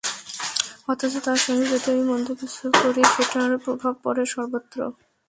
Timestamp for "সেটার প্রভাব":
3.13-3.93